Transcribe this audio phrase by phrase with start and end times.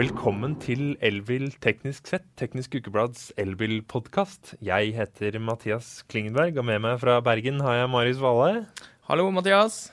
[0.00, 4.54] Velkommen til Elbil teknisk sett, Teknisk Ukeblads elbilpodkast.
[4.64, 8.62] Jeg heter Mathias Klingenberg, og med meg fra Bergen har jeg Marius Valle.
[9.10, 9.90] Hallo, Mathias.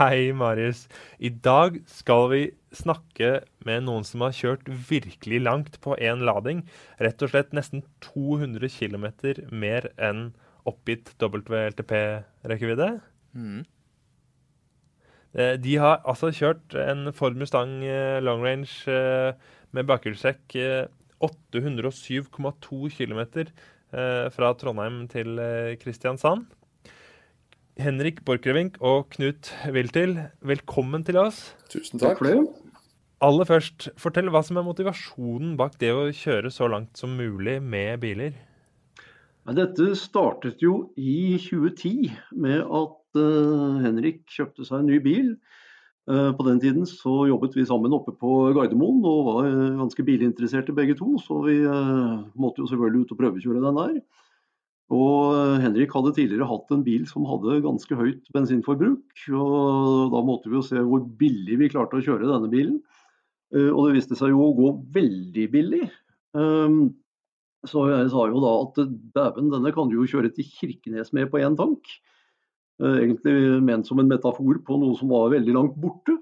[0.00, 0.88] Hei, Marius.
[1.22, 2.42] I dag skal vi
[2.74, 6.64] snakke med noen som har kjørt virkelig langt på én lading.
[6.98, 9.06] Rett og slett nesten 200 km
[9.54, 10.32] mer enn
[10.66, 12.96] oppgitt WLTP-rekkevidde.
[13.38, 13.62] Mm.
[15.38, 19.32] Eh, De har altså kjørt en Ford Mustang eh, long range eh,
[19.76, 20.86] med bakhjulstrekk eh,
[21.22, 26.46] 807,2 km eh, fra Trondheim til eh, Kristiansand.
[27.78, 31.52] Henrik Borchgrevink og Knut Wiltil, velkommen til oss.
[31.70, 32.18] Tusen takk.
[32.18, 32.40] for det.
[33.22, 37.60] Aller først, fortell hva som er motivasjonen bak det å kjøre så langt som mulig
[37.62, 38.34] med biler.
[39.48, 45.32] Dette startet jo i 2010 med at eh, Henrik kjøpte seg en ny bil.
[46.08, 50.04] Eh, på den tiden så jobbet vi sammen oppe på Gardermoen og var eh, ganske
[50.04, 51.58] bilinteresserte begge to, så vi
[52.38, 53.98] måtte jo selvfølgelig ut og prøvekjøre den der.
[54.88, 59.26] Og Henrik hadde tidligere hatt en bil som hadde ganske høyt bensinforbruk.
[59.36, 62.78] og Da måtte vi jo se hvor billig vi klarte å kjøre denne bilen.
[63.52, 65.82] Og det viste seg jo å gå veldig billig.
[67.68, 68.80] Så jeg sa jo da at
[69.18, 71.84] dæven, denne kan du jo kjøre til Kirkenes med på én tank.
[72.78, 73.34] Eh, Egentlig
[73.64, 76.14] ment som en metafor på noe som var veldig langt borte,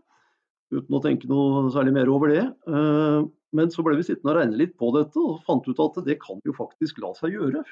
[0.73, 2.47] uten å tenke noe særlig mer over det.
[2.69, 3.27] Eh,
[3.57, 6.19] Men så ble vi sittende og regne litt på dette, og fant ut at det
[6.21, 7.63] kan jo faktisk la seg gjøre.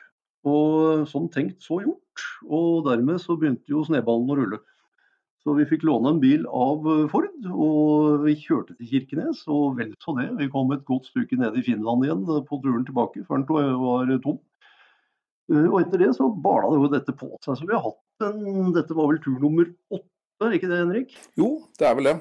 [0.46, 2.22] Og sånn tenkt, så gjort.
[2.46, 4.60] Og dermed så begynte jo snøballen å rulle.
[5.44, 9.42] Så vi fikk låne en bil av eh, Ford, og vi kjørte til Kirkenes.
[9.50, 12.86] Og vel så det, vi kom et godt stykke ned i Finland igjen på turen
[12.86, 14.38] tilbake før den var tom.
[15.52, 17.58] Og etter det så bala jo dette på seg.
[17.58, 21.14] Så vi har hatt Dette var vel tur nummer åtte, ikke det Henrik?
[21.38, 21.48] Jo,
[21.78, 22.18] det er vel det.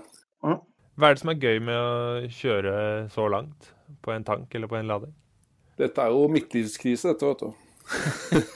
[0.93, 2.73] Hva er det som er gøy med å kjøre
[3.13, 3.71] så langt
[4.05, 5.13] på en tank eller på en lading?
[5.79, 7.53] Dette er jo midtlivskrise, dette, vet du.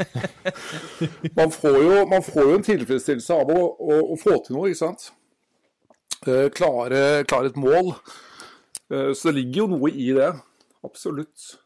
[1.39, 4.69] man, får jo, man får jo en tilfredsstillelse av å, å, å få til noe,
[4.69, 5.07] ikke sant.
[6.27, 7.95] Eh, klare, klare et mål.
[8.93, 10.29] Eh, så det ligger jo noe i det.
[10.85, 11.57] Absolutt.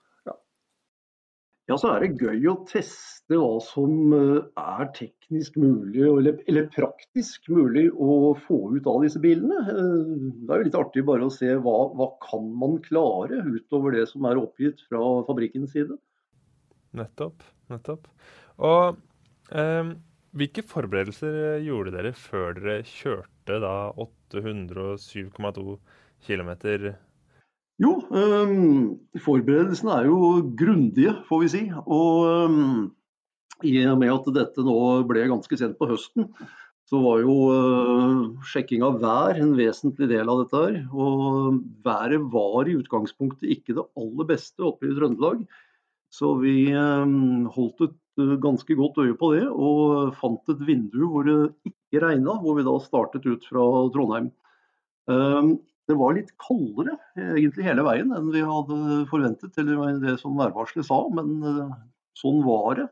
[1.72, 6.66] Ja, så er det gøy å teste hva som eh, er teknisk mulig, eller, eller
[6.74, 9.62] praktisk mulig å få ut av disse bilene.
[9.72, 10.09] Eh,
[10.42, 14.04] Det er jo litt artig bare å se hva, hva kan man klare utover det
[14.12, 15.00] som er oppgitt fra
[15.30, 15.96] fabrikkens side.
[17.00, 17.46] Nettopp.
[17.72, 18.09] nettopp.
[18.68, 19.00] Og
[19.56, 19.94] eh,
[20.36, 25.80] hvilke forberedelser gjorde dere før dere kjørte da 807,2
[26.28, 26.52] km?
[27.81, 30.18] Jo, øhm, forberedelsene er jo
[30.58, 31.62] grundige, får vi si.
[31.81, 32.81] Og øhm,
[33.66, 34.75] i og med at dette nå
[35.09, 36.28] ble ganske sent på høsten,
[36.91, 40.78] så var jo øh, sjekking av vær en vesentlig del av dette her.
[40.94, 45.41] Og været var i utgangspunktet ikke det aller beste oppe i Trøndelag.
[46.14, 51.08] Så vi øhm, holdt et øh, ganske godt øye på det, og fant et vindu
[51.08, 53.66] hvor det ikke regna, hvor vi da startet ut fra
[53.96, 54.30] Trondheim.
[55.91, 60.88] Det var litt kaldere egentlig hele veien enn vi hadde forventet, eller det som værvarselet
[60.88, 61.74] sa, men eh,
[62.22, 62.88] sånn var det.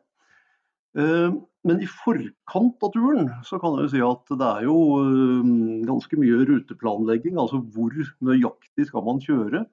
[1.00, 1.32] Eh,
[1.68, 5.50] Men i forkant av turen så kan jeg jo si at det er jo eh,
[5.90, 7.36] ganske mye ruteplanlegging.
[7.36, 7.92] Altså hvor
[8.24, 9.66] nøyaktig skal man kjøre.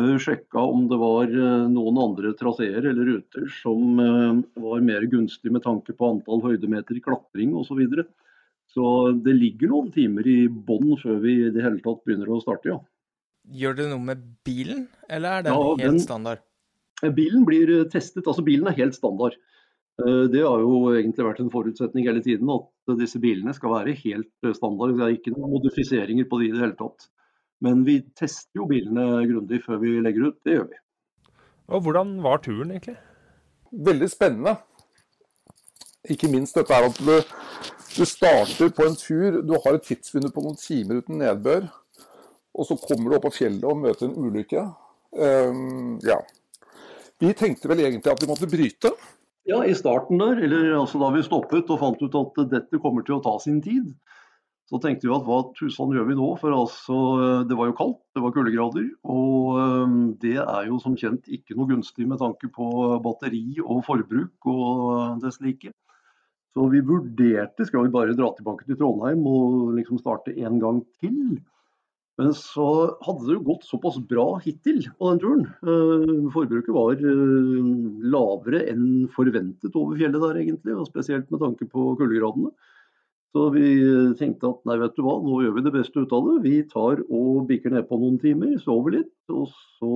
[0.00, 5.06] Eh, Sjekka om det var eh, noen andre traseer eller ruter som eh, var mer
[5.08, 7.72] gunstig med tanke på antall høydemeter i klatring osv.
[7.72, 8.04] Så, videre.
[8.74, 12.40] Så det ligger noen timer i bånn før vi i det hele tatt begynner å
[12.42, 12.78] starte, ja.
[13.54, 16.38] Gjør det noe med bilen, eller er den Ja, helt den- standard?
[17.14, 19.34] Bilen blir eh, testet, altså bilen er helt standard.
[20.00, 23.94] Eh, Det har jo egentlig vært en forutsetning hele tiden at disse bilene skal være
[24.00, 24.96] helt eh, standard.
[24.96, 27.08] Det er ikke noen modifiseringer på de i det hele tatt.
[27.60, 30.80] Men vi tester jo bilene grundig før vi legger ut, det gjør vi.
[31.68, 32.96] Og hvordan var turen, egentlig?
[33.72, 34.56] Veldig spennende.
[36.10, 37.14] Ikke minst dette er at du,
[37.94, 41.68] du starter på en tur, du har et tidsvindu på noen timer uten nedbør,
[42.54, 44.64] og så kommer du opp på fjellet og møter en ulykke.
[45.14, 46.18] Um, ja.
[47.22, 48.90] Vi tenkte vel egentlig at vi måtte bryte.
[49.46, 53.04] Ja, i starten der, eller altså da vi stoppet og fant ut at dette kommer
[53.04, 53.92] til å ta sin tid,
[54.70, 56.30] så tenkte vi at hva tusen gjør vi nå?
[56.40, 56.98] For altså,
[57.44, 58.86] det var jo kaldt, det var kuldegrader.
[59.12, 62.68] Og øhm, det er jo som kjent ikke noe gunstig med tanke på
[63.04, 65.74] batteri og forbruk og det slike.
[66.54, 70.84] Så vi vurderte skal vi bare dra tilbake til Trondheim og liksom starte en gang
[71.02, 71.40] til.
[72.20, 72.66] Men så
[73.02, 75.48] hadde det jo gått såpass bra hittil på den turen.
[75.66, 77.72] Eh, Forbruket var eh,
[78.06, 80.76] lavere enn forventet over fjellet der, egentlig.
[80.78, 82.54] Og spesielt med tanke på kuldegradene.
[83.34, 83.66] Så vi
[84.14, 86.36] tenkte at nei, vet du hva, nå gjør vi det beste ut av det.
[86.46, 89.48] Vi tar og bikker ned på noen timer, sover litt, og
[89.80, 89.94] så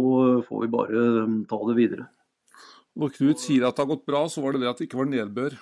[0.48, 2.08] får vi bare um, ta det videre.
[2.98, 4.98] Når Knut sier at det har gått bra, så var det det at det ikke
[5.04, 5.54] var nedbør.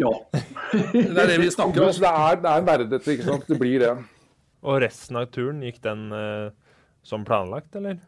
[0.00, 0.10] Ja.
[0.72, 1.92] Det er det vi snakker om.
[2.04, 3.46] Det er, det er verdet, ikke sant.
[3.48, 3.92] Det blir det.
[4.64, 6.48] Og resten av turen, gikk den eh,
[7.06, 8.00] som planlagt, eller?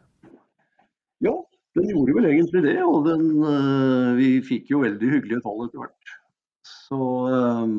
[1.23, 1.33] ja,
[1.77, 2.77] den gjorde vel egentlig det.
[2.85, 6.15] Og den, eh, vi fikk jo veldig hyggelige tall etter hvert.
[6.67, 7.01] Så
[7.31, 7.75] eh,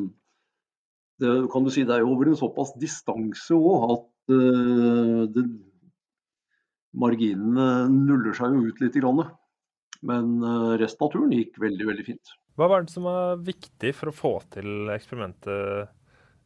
[1.23, 5.45] det kan du si det er jo over en såpass distanse òg at eh, det,
[6.99, 8.97] marginene nuller seg jo ut litt.
[8.99, 9.25] Grann.
[10.09, 12.35] Men eh, resten av turen gikk veldig, veldig fint.
[12.59, 15.93] Hva var det som var viktig for å få til eksperimentet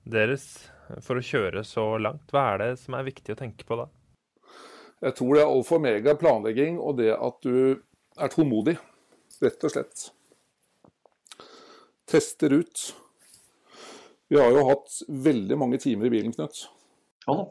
[0.05, 0.43] deres
[1.01, 2.27] for å kjøre så langt?
[2.29, 3.87] Hva er det som er viktig å tenke på da?
[5.01, 7.81] Jeg tror det er alfa og omega planlegging og det at du
[8.21, 8.75] er tålmodig,
[9.41, 10.05] rett og slett.
[12.13, 12.85] Tester ut.
[14.29, 16.67] Vi har jo hatt veldig mange timer i bilen, Knut.
[17.25, 17.49] Ja da.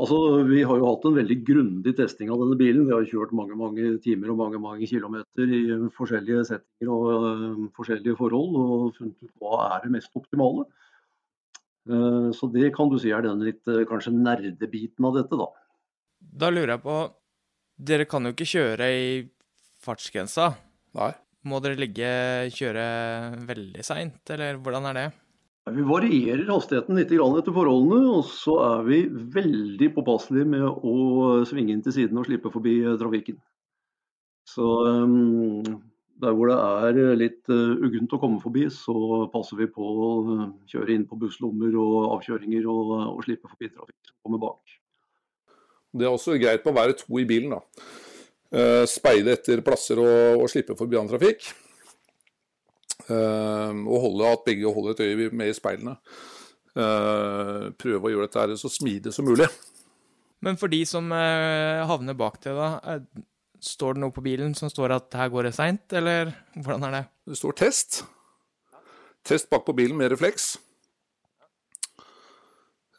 [0.00, 0.16] Altså,
[0.48, 2.86] vi har jo hatt en veldig grundig testing av denne bilen.
[2.88, 5.60] Vi har kjørt mange mange timer og mange mange kilometer i
[5.96, 10.64] forskjellige settinger og uh, forskjellige forhold og funnet ut hva er det mest optimale.
[11.90, 15.50] Uh, så det kan du si er den litt uh, kanskje nerdebiten av dette, da.
[16.20, 17.00] Da lurer jeg på
[17.80, 19.04] Dere kan jo ikke kjøre i
[19.80, 20.50] fartsgrensa.
[20.96, 21.12] Nei.
[21.48, 22.08] Må dere ligge
[22.52, 22.82] kjøre
[23.48, 25.04] veldig seint, eller hvordan er det?
[25.74, 28.98] Vi varierer hastigheten litt etter forholdene, og så er vi
[29.36, 33.38] veldig påpasselige med å svinge inn til siden og slippe forbi eh, trafikken.
[34.50, 35.62] Så um,
[36.20, 40.10] der hvor det er litt uh, uggent å komme forbi, så passer vi på å
[40.26, 44.78] uh, kjøre inn på busslommer og avkjøringer og, og slippe forbi trafikk som kommer bak.
[45.90, 47.86] Det er også greit å være to i bilen, da.
[48.50, 51.46] Eh, speide etter plasser og, og slippe forbi annen trafikk.
[53.08, 55.96] Eh, og holde at begge holder et øye med i speilene.
[56.76, 59.48] Eh, prøve å gjøre dette så smidig som mulig.
[60.44, 62.70] Men for de som eh, havner bak det, da.
[62.94, 63.04] Er,
[63.60, 66.96] står det noe på bilen som står at her går det seint, eller hvordan er
[66.96, 67.04] det?
[67.28, 68.02] Det står test.
[69.26, 70.54] Test bak på bilen med refleks.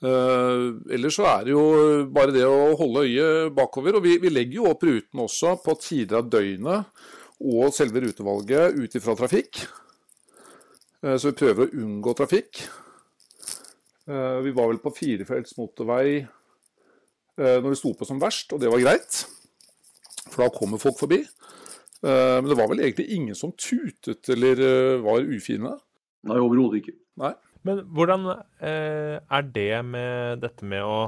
[0.02, 1.64] Uh, ellers så er det jo
[2.10, 4.00] bare det å holde øyet bakover.
[4.00, 6.90] Og vi, vi legger jo opp rutene også på tider av døgnet
[7.42, 9.64] og selve rutevalget ut ifra trafikk.
[11.02, 12.64] Uh, så vi prøver å unngå trafikk.
[14.10, 16.22] Uh, vi var vel på firefelts motorvei
[17.42, 19.22] når det sto på som verst, og det var greit.
[20.30, 21.24] For da kommer folk forbi.
[22.04, 24.60] Men det var vel egentlig ingen som tutet eller
[25.02, 25.72] var ufine.
[26.28, 26.94] Nei, overhodet ikke.
[27.24, 27.32] Nei.
[27.68, 31.00] Men hvordan eh, er det med dette med å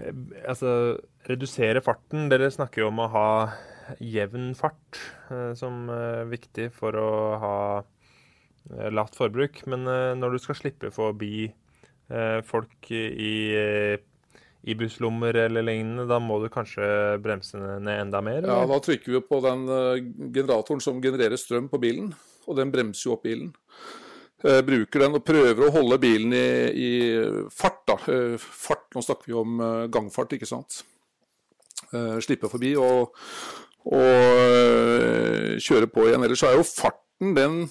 [0.00, 0.14] eh,
[0.46, 0.70] altså,
[1.28, 2.26] redusere farten?
[2.32, 3.28] Dere snakker jo om å ha
[4.02, 4.98] jevn fart
[5.30, 7.10] eh, som eh, viktig for å
[7.42, 7.92] ha eh,
[8.94, 9.62] lavt forbruk.
[9.70, 11.48] Men eh, når du skal slippe forbi
[12.46, 13.98] folk i,
[14.62, 16.86] i busslommer eller lignende, da må du kanskje
[17.18, 18.44] bremse ned enda mer?
[18.44, 18.60] Eller?
[18.60, 19.64] Ja, da trykker vi på den
[20.30, 22.12] generatoren som genererer strøm på bilen,
[22.46, 23.50] og den bremser jo opp bilen.
[24.38, 26.92] Bruker den og prøver å holde bilen i, i
[27.50, 27.82] fart.
[27.90, 27.98] da.
[28.38, 29.58] Fart, Nå snakker vi om
[29.90, 30.84] gangfart, ikke sant.
[32.22, 33.18] slippe forbi og,
[33.90, 36.22] og kjøre på igjen.
[36.30, 37.64] Ellers er jo farten den,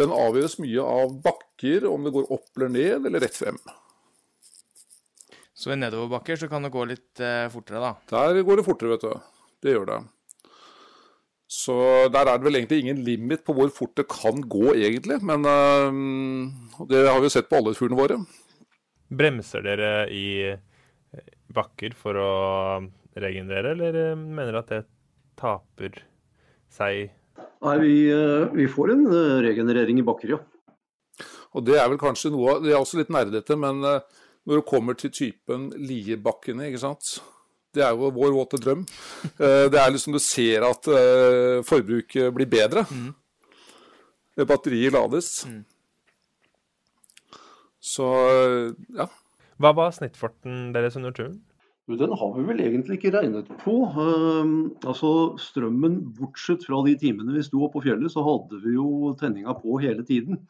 [0.00, 3.60] den avgjøres mye av bakker, om det går opp eller ned, eller rett frem.
[5.54, 7.22] Så i nedoverbakker så kan det gå litt
[7.54, 7.92] fortere, da?
[8.10, 9.30] Der går det fortere, vet du.
[9.64, 10.00] Det gjør det.
[11.54, 11.74] Så
[12.12, 15.20] der er det vel egentlig ingen limit på hvor fort det kan gå, egentlig.
[15.22, 18.18] Men eh, det har vi jo sett på alle turene våre.
[19.14, 20.26] Bremser dere i
[21.54, 22.30] bakker for å
[23.20, 24.82] regenerere, eller eh, mener dere at det
[25.38, 26.00] taper
[26.74, 27.12] seg?
[27.62, 30.40] Nei, vi, uh, vi, får en uh, regenerering i bakker, ja.
[31.54, 34.96] Og Det er vel kanskje noe Det er også litt nerdete, men når det kommer
[34.98, 37.12] til typen Liebakkene, ikke sant
[37.74, 38.86] det er jo vår våte drøm.
[39.34, 42.84] Eh, det er liksom du ser at eh, forbruket blir bedre.
[42.86, 43.10] Mm.
[44.46, 45.30] Batteriet lades.
[45.48, 45.64] Mm.
[47.82, 48.06] Så
[48.94, 49.08] ja.
[49.60, 51.40] Hva var snittfarten deres under turen?
[51.84, 53.74] Den har vi vel egentlig ikke regnet på.
[53.92, 58.76] Uh, altså Strømmen, bortsett fra de timene vi sto oppe på fjellet, så hadde vi
[58.78, 60.40] jo tenninga på hele tiden.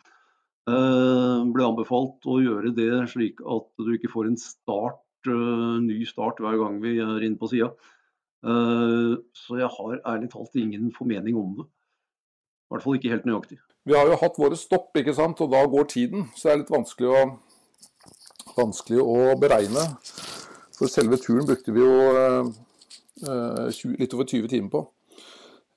[0.64, 5.98] Uh, ble anbefalt å gjøre det slik at du ikke får en start uh, ny
[6.08, 7.72] start hver gang vi er inne på sida.
[8.44, 11.66] Uh, så jeg har ærlig talt ingen formening om det.
[11.66, 13.58] I hvert fall ikke helt nøyaktig.
[13.84, 15.40] Vi har jo hatt våre stopp, ikke sant?
[15.44, 16.28] og da går tiden.
[16.32, 17.20] Så det er litt vanskelig å,
[18.56, 19.84] vanskelig å beregne.
[20.74, 22.48] For selve turen brukte vi jo eh,
[23.70, 24.80] 20, litt over 20 timer på.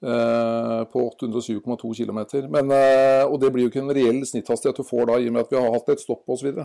[0.01, 2.19] eh, på 807,2 km.
[2.43, 5.45] Eh, og det blir jo ikke en reell snitthastighet du får da, i og med
[5.45, 6.63] at vi har hatt et stopp osv.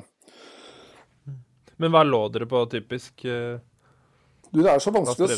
[1.82, 3.24] Men hva lå dere på typisk?
[3.24, 3.60] eh,
[4.52, 5.30] Du, det er så vanskelig å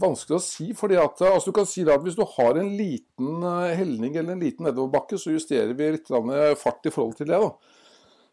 [0.00, 0.70] vanskelig å si.
[0.76, 4.32] fordi at, altså du kan si at Hvis du har en liten eh, helning eller
[4.32, 7.38] en liten nedoverbakke, så justerer vi litt eh, fart i forhold til det.
[7.38, 7.52] da.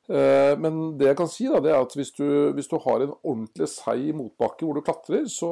[0.10, 2.26] Eh, Men det jeg kan si da, det er at hvis du,
[2.58, 5.50] hvis du har en ordentlig seig motbakke hvor du klatrer, så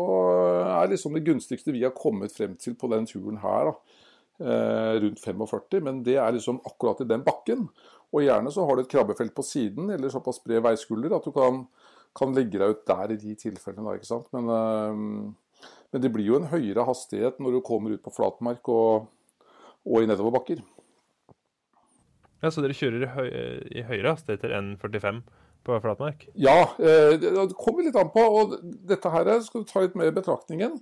[0.65, 3.75] er liksom det gunstigste vi har kommet frem til på den turen her, da,
[4.41, 5.83] eh, rundt 45.
[5.85, 7.67] Men det er liksom akkurat i den bakken.
[8.15, 11.33] Og gjerne så har du et krabbefelt på siden eller såpass bred veiskulder at du
[11.35, 11.65] kan,
[12.15, 13.83] kan legge deg ut der i de tilfellene.
[13.85, 14.31] da, ikke sant?
[14.33, 18.73] Men, eh, men det blir jo en høyere hastighet når du kommer ut på flatmark
[18.73, 19.05] og,
[19.85, 20.63] og i nedoverbakker.
[22.43, 23.27] Ja, Så dere kjører i, høy,
[23.79, 25.23] i høyere hastigheter enn 45
[25.67, 26.27] på flatmark?
[26.39, 28.23] Ja, eh, det kommer litt an på.
[28.23, 30.77] og Dette her skal du ta litt med i betraktningen.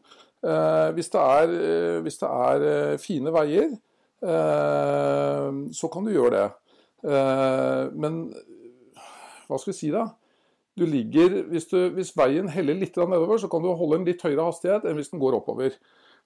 [0.45, 3.75] Eh, Hvis det er, eh, hvis det er fine veier,
[4.25, 6.45] så kan du gjøre det.
[7.93, 8.15] Men
[9.45, 10.07] hva skal vi si da?
[10.75, 14.23] Du ligger, hvis, du, hvis veien heller litt nedover, så kan du holde en litt
[14.25, 15.75] høyere hastighet enn hvis den går oppover.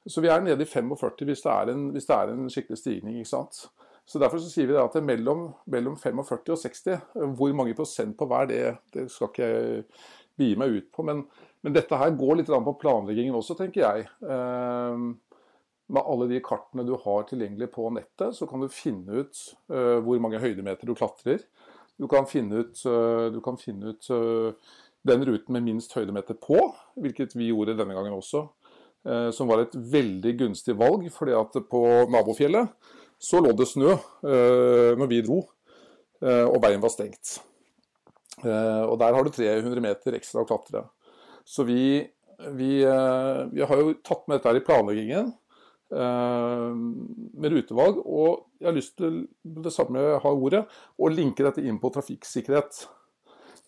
[0.07, 3.19] Så vi er nede i 45 hvis det er en, det er en skikkelig stigning.
[3.19, 3.65] ikke sant?
[4.09, 7.01] Så Derfor så sier vi at mellom, mellom 45 og 60.
[7.37, 8.63] Hvor mange prosent på hver, det,
[8.95, 9.83] det skal ikke jeg
[10.39, 11.05] begi meg ut på.
[11.05, 11.23] Men,
[11.61, 14.07] men dette her går litt på planleggingen også, tenker jeg.
[14.25, 15.03] Eh,
[15.89, 19.97] med alle de kartene du har tilgjengelig på nettet, så kan du finne ut eh,
[20.05, 21.45] hvor mange høydemeter du klatrer.
[21.99, 24.53] Du kan finne ut, uh, kan finne ut uh,
[25.07, 26.61] den ruten med minst høydemeter på,
[26.99, 28.45] hvilket vi gjorde denne gangen også.
[29.07, 32.67] eh, Som var et veldig gunstig valg, fordi at på nabofjellet
[33.19, 35.41] så lå det snø eh, når vi dro,
[36.23, 37.39] eh, og veien var stengt.
[38.45, 40.85] Eh, og der har du 300 meter ekstra å klatre.
[41.43, 41.99] Så vi,
[42.55, 45.33] vi, eh, vi har jo tatt med dette her i planleggingen
[45.91, 50.63] eh, med rutevalg, og jeg har lyst til det samme jeg ordet,
[50.95, 52.85] å linke dette inn på trafikksikkerhet.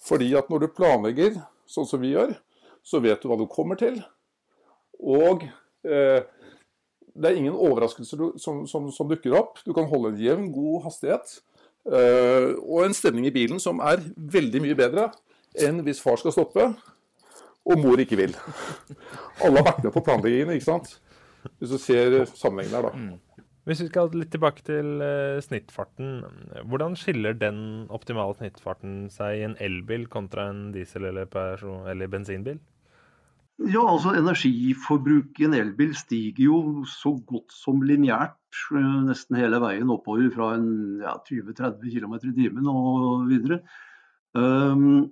[0.02, 1.36] Fordi at når du planlegger
[1.70, 2.34] sånn som vi gjør,
[2.82, 4.00] så vet du hva du kommer til.
[5.02, 5.44] Og
[5.86, 6.24] eh,
[7.14, 9.60] det er ingen overraskelser som, som, som, dukker opp.
[9.66, 11.40] Du kan holde en jevn, god hastighet.
[11.82, 15.08] Uh, og en stemning i bilen som er veldig mye bedre
[15.66, 16.68] enn hvis far skal stoppe
[17.62, 18.36] og mor ikke vil.
[19.44, 20.96] Alle har vært med på planleggingen, ikke sant?
[21.58, 23.42] Hvis du ser sammenhengen der, da.
[23.70, 26.24] Hvis vi skal litt tilbake til eh, snittfarten,
[26.70, 31.30] hvordan skiller den optimale snittfarten seg i en elbil kontra en diesel- eller,
[31.92, 32.58] eller bensinbil?
[33.70, 39.60] Ja, altså Energiforbruket i en elbil stiger jo så godt som lineært eh, nesten hele
[39.62, 43.60] veien oppover fra ja, 20-30 km i timen og videre.
[44.34, 45.12] Um,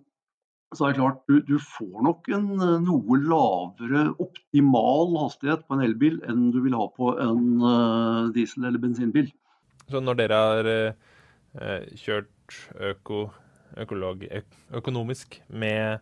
[0.74, 5.78] så er det klart, du, du får nok en eh, noe lavere optimal hastighet på
[5.78, 9.30] en elbil enn du vil ha på en uh, diesel- eller bensinbil.
[9.90, 13.24] Så når dere har uh, kjørt øko,
[13.82, 16.00] økolog, øk, økonomisk med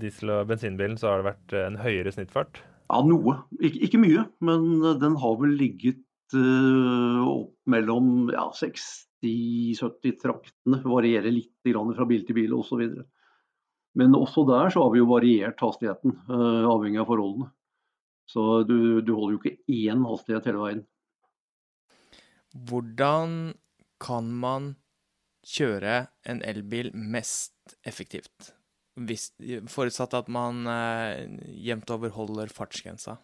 [0.00, 2.62] diesel- og bensinbilen, så har det vært eh, en høyere snittfart?
[2.92, 3.38] Ja, noe.
[3.64, 6.02] Ik ikke mye, men eh, den har vel ligget
[6.36, 10.82] uh, opp mellom ja, 60-70 traktene.
[10.84, 12.84] Varierer litt grann fra bil til bil osv.
[13.96, 17.50] Men også der så har vi jo variert hastigheten, uh, avhengig av forholdene.
[18.28, 20.86] Så du, du holder jo ikke én hastighet hele veien.
[22.52, 23.52] Hvordan
[24.02, 24.74] kan man
[25.48, 28.52] kjøre en elbil mest effektivt?
[29.00, 29.30] Hvis,
[29.72, 31.28] forutsatt at man eh,
[31.64, 33.16] jevnt over holder fartsgrensa.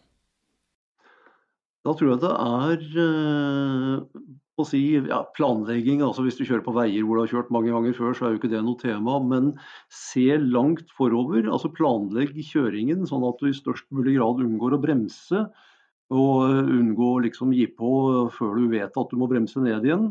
[1.85, 4.23] Da tror jeg det er eh,
[4.59, 6.01] å si, ja, planlegging.
[6.03, 8.33] altså Hvis du kjører på veier hvor du har kjørt mange ganger før, så er
[8.33, 9.19] jo ikke det noe tema.
[9.23, 9.53] Men
[9.93, 11.47] se langt forover.
[11.47, 15.45] altså Planlegg kjøringen sånn at du i størst mulig grad unngår å bremse.
[16.09, 17.89] Og unngå å liksom gi på
[18.33, 20.09] før du vet at du må bremse ned igjen.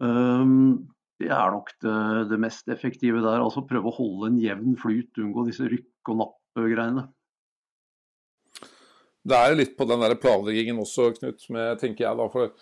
[0.00, 0.88] Um,
[1.18, 1.94] det er nok det,
[2.30, 3.42] det, mest effektive der.
[3.42, 7.08] altså Prøve å holde en jevn flyt, unngå disse rykk- og napp-greiene.
[9.28, 12.18] Det er litt på den der planleggingen også, Knut, med, tenker jeg.
[12.20, 12.52] da, for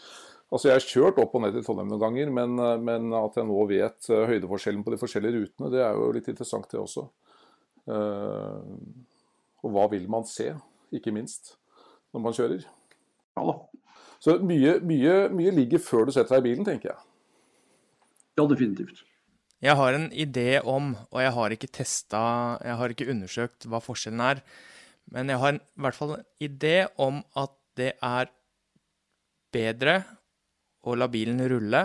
[0.51, 3.47] altså Jeg har kjørt opp og ned til Trondheim noen ganger, men, men, at jeg
[3.47, 7.07] nå vet høydeforskjellen på de forskjellige rutene, det er jo litt interessant, det også.
[7.87, 8.65] Uh,
[9.63, 10.49] og hva vil man se,
[10.95, 11.55] ikke minst,
[12.15, 12.65] når man kjører.
[13.37, 13.59] Ja da.
[14.23, 17.05] Så mye, mye, mye ligger før du setter deg i bilen, tenker jeg.
[18.37, 19.05] Ja, definitivt.
[19.65, 22.21] Jeg har en idé om, og jeg har ikke testa,
[22.61, 24.43] jeg har ikke undersøkt hva forskjellen er,
[25.15, 28.29] men jeg har en, i hvert fall en idé om at det er
[29.55, 29.95] bedre
[30.87, 31.83] å la bilen rulle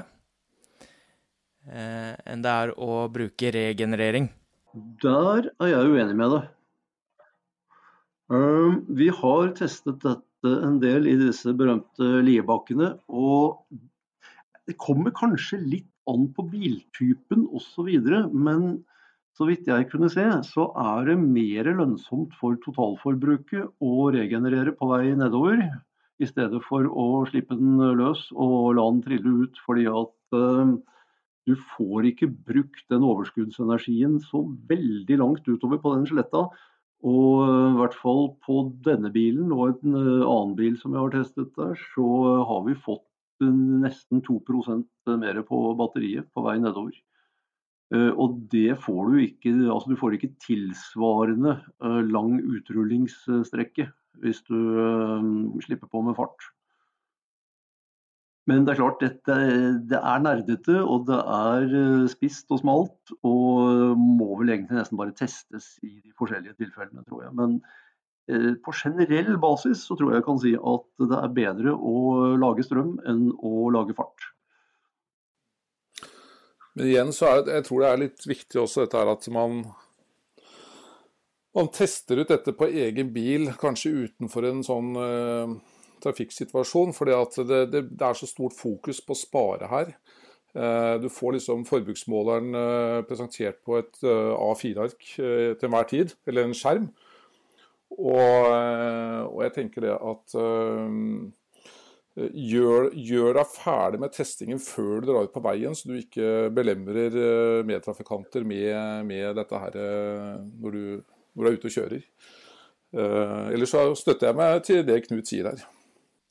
[1.70, 4.28] eh, enn det er å bruke regenerering.
[5.04, 6.50] Der er jeg uenig med deg.
[8.32, 12.94] Um, vi har testet dette en del i disse berømte Liebakkene.
[13.12, 13.66] Og
[14.70, 17.90] det kommer kanskje litt an på biltypen osv.
[18.34, 18.82] Men
[19.38, 24.92] så vidt jeg kunne se, så er det mer lønnsomt for totalforbruket å regenerere på
[24.92, 25.64] vei nedover,
[26.22, 29.62] i stedet for å slippe den løs og la den trille ut.
[29.66, 30.76] Fordi at uh,
[31.50, 36.46] du får ikke brukt den overskuddsenergien så veldig langt utover på den skjeletta.
[37.02, 41.02] Og uh, i hvert fall på denne bilen og en uh, annen bil som jeg
[41.08, 42.12] har testet der, så
[42.52, 43.08] har vi fått
[43.42, 46.96] nesten 2% mer på batteriet på vei nedover.
[47.92, 53.90] Eh, og det får du ikke altså Du får ikke tilsvarende eh, lang utrullingsstrekke
[54.24, 55.30] hvis du eh,
[55.66, 56.52] slipper på med fart.
[58.50, 59.36] Men det er klart, dette,
[59.88, 63.14] det er nerdete, og det er spisst og smalt.
[63.24, 67.36] Og må vel egentlig nesten bare testes i de forskjellige tilfellene, tror jeg.
[67.38, 67.60] Men
[68.28, 71.96] på generell basis så tror jeg jeg kan si at det er bedre å
[72.40, 74.30] lage strøm enn å lage fart.
[76.76, 79.60] Men igjen så er jeg tror det er litt viktig også dette her at man,
[81.58, 85.58] man tester ut dette på egen bil, kanskje utenfor en sånn uh,
[86.04, 86.96] trafikksituasjon.
[86.96, 89.94] For det, det, det, er så stort fokus på å spare her.
[90.56, 96.56] Uh, du får liksom forbruksmåleren uh, presentert på et A4-ark til enhver tid, eller en
[96.56, 96.92] skjerm.
[97.92, 98.48] Og,
[99.28, 100.36] og jeg tenker det at
[102.12, 106.50] Gjør, gjør, deg ferdig med testingen før du drar ut på veien, så du ikke
[106.52, 110.82] belemrer eh, medtrafikanter med, med dette her eh, når du,
[111.32, 112.04] når du, er ute og kjører.
[112.92, 115.62] Uh, ellers så støtter jeg meg til det Knut sier her.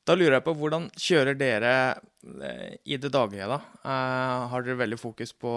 [0.05, 1.73] Da lurer jeg på hvordan kjører dere
[2.85, 3.57] i det daglige, da?
[3.81, 5.55] Uh, har dere veldig fokus på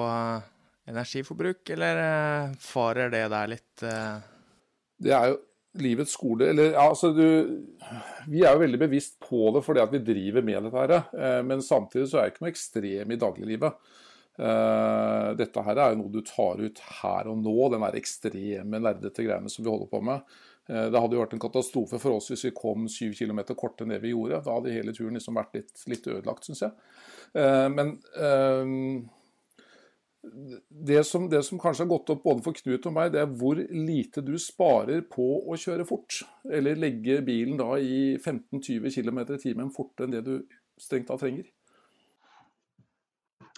[0.89, 3.85] energiforbruk, eller farer det der litt?
[3.85, 5.43] Det er jo
[5.83, 7.27] livets skole eller, ja, altså du,
[8.31, 10.79] Vi er jo veldig bevisst på det fordi at vi driver med dette.
[10.79, 13.79] her, eh, Men samtidig så er det ikke noe ekstrem i dagliglivet.
[14.35, 18.83] Eh, dette her er jo noe du tar ut her og nå, den der ekstreme
[18.83, 20.23] nerdete greiene som vi holder på med.
[20.69, 23.91] Eh, det hadde jo vært en katastrofe for oss hvis vi kom syv km kortere
[23.91, 24.45] ned vi gjorde.
[24.47, 26.75] Da hadde hele turen liksom vært litt, litt ødelagt, syns jeg.
[27.35, 27.97] Men
[30.69, 33.35] det som, det som, kanskje har gått opp både for Knut og meg, det er
[33.41, 36.23] hvor lite du sparer på å kjøre fort.
[36.49, 40.35] Eller legge bilen da i 15-20 km i timen fortere enn det du
[40.81, 41.47] strengt tatt trenger.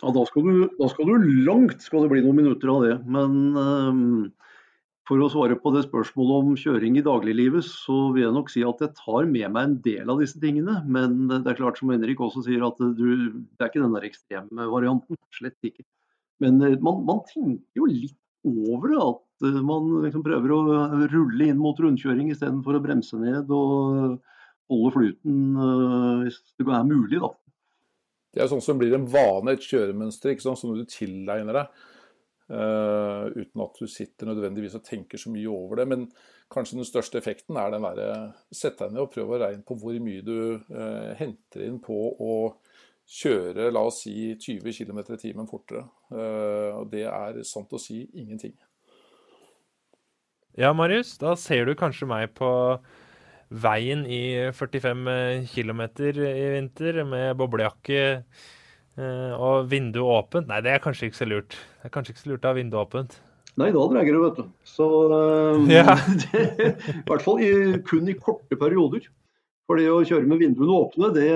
[0.02, 2.96] Ja, da skal, du, da skal, du, langt skal det bli noen minutter av det.
[3.08, 4.02] Men um,
[5.08, 8.64] for å svare på det spørsmålet om kjøring i dagliglivet, så vil jeg nok si
[8.66, 10.82] at jeg tar med meg en del av disse tingene.
[10.84, 13.06] Men det er klart som Henrik også sier, at du,
[13.40, 15.16] det er ikke den der ekstreme varianten.
[15.38, 15.86] Slett ikke.
[16.44, 19.00] Men eh, man, man, tenker jo litt over det.
[19.02, 20.60] At eh, man liksom prøver å
[21.12, 24.20] rulle inn mot rundkjøring istedenfor å bremse ned og
[24.70, 27.20] holde flyten eh, hvis det er mulig.
[27.22, 27.34] da.
[28.36, 30.60] Det er sånn som blir en vane, et kjøremønster ikke sant?
[30.60, 31.84] som du tilegner deg.
[32.46, 35.86] Uh, uten at du sitter nødvendigvis og tenker så mye over det.
[35.90, 36.04] Men
[36.52, 38.10] kanskje den største effekten er den derre
[38.54, 41.96] Sett deg ned og prøv å regne på hvor mye du uh, henter inn på
[42.22, 42.36] å
[43.06, 45.86] kjøre la oss si 20 km i timen fortere.
[46.10, 48.54] Eh, og det er sant å si ingenting.
[50.56, 52.48] Ja, Marius, da ser du kanskje meg på
[53.52, 55.04] veien i 45
[55.52, 60.48] km i vinter med boblejakke eh, og vindu åpent.
[60.50, 61.58] Nei, det er kanskje ikke så lurt.
[61.82, 63.18] Det er kanskje ikke så lurt å ha vinduet åpent.
[63.56, 64.48] Nei, da dreier det, vet du.
[64.68, 65.94] Så um, ja.
[66.24, 66.42] det,
[66.92, 67.52] I hvert fall i,
[67.86, 69.06] kun i korte perioder.
[69.66, 71.30] For det å kjøre med vinduene åpne, det,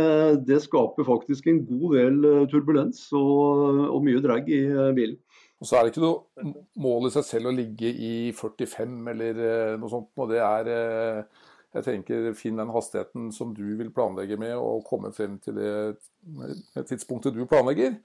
[0.46, 5.18] det skaper faktisk en god del eh, turbulens og, og mye drag i eh, bilen.
[5.60, 9.42] Og Så er det ikke noe mål i seg selv å ligge i 45 eller
[9.48, 10.12] eh, noe sånt.
[10.14, 10.70] og det er,
[11.74, 16.86] jeg tenker Finn den hastigheten som du vil planlegge med, og komme frem til det
[16.86, 17.98] tidspunktet du planlegger.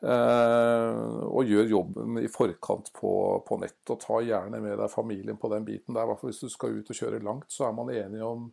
[0.00, 3.10] og gjør jobben i forkant på,
[3.48, 3.80] på nett.
[3.92, 6.14] Og ta gjerne med deg familien på den biten der.
[6.22, 8.48] Hvis du skal ut og kjøre langt, så er man enige om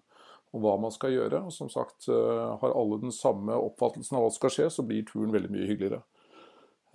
[0.55, 1.43] og hva man skal gjøre.
[1.47, 4.85] Og som sagt, eh, har alle den samme oppfattelsen av hva som skal skje, så
[4.87, 6.03] blir turen veldig mye hyggeligere.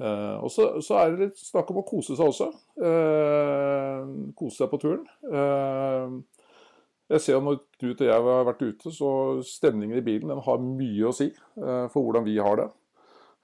[0.02, 2.48] Uh, og så, så, er det litt snakk om å kose seg også.
[2.80, 5.04] Uh, kose seg på turen.
[7.12, 9.10] Jeg ser at når Knut og jeg har vært ute, så
[9.44, 12.68] stemningen i bilen har mye å si for hvordan vi har det.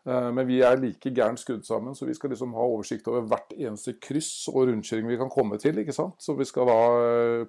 [0.09, 3.53] Men vi er like gærent skrudd sammen, så vi skal liksom ha oversikt over hvert
[3.59, 5.83] eneste kryss og rundkjøring vi kan komme til.
[5.83, 6.17] ikke sant?
[6.23, 6.79] Så vi skal da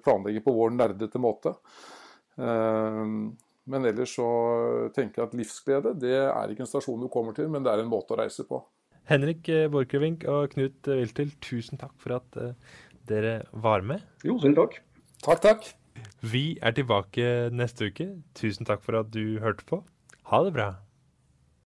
[0.04, 1.54] planlegge på vår nerdete måte.
[2.40, 3.16] Ehm,
[3.70, 4.26] men ellers så
[4.96, 7.84] tenker jeg at livsglede det er ikke en stasjon du kommer til, men det er
[7.84, 8.62] en måte å reise på.
[9.10, 12.54] Henrik eh, Borchgrevink og Knut Wiltel, tusen takk for at eh,
[13.10, 14.04] dere var med.
[14.26, 14.80] Jo, selv takk.
[15.24, 15.70] Takk, takk.
[16.24, 18.06] Vi er tilbake neste uke.
[18.38, 19.82] Tusen takk for at du hørte på.
[20.30, 20.70] Ha det bra.